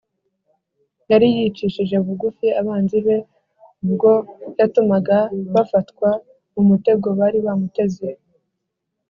[1.11, 3.17] yari yacishije bugufi abanzi be
[3.85, 4.11] ubwo
[4.59, 5.17] yatumaga
[5.53, 6.09] bafatwa
[6.53, 8.07] mu mutego bari bamuteze